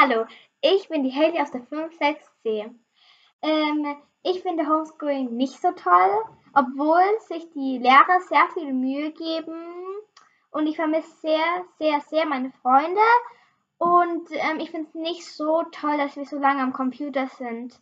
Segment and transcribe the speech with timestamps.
[0.00, 0.26] Hallo,
[0.60, 2.70] ich bin die Haley aus der 5.6c.
[3.42, 6.24] Ähm, ich finde Homeschooling nicht so toll,
[6.54, 9.58] obwohl sich die Lehrer sehr viel Mühe geben
[10.52, 13.00] und ich vermisse sehr, sehr, sehr meine Freunde
[13.78, 17.80] und ähm, ich finde es nicht so toll, dass wir so lange am Computer sind.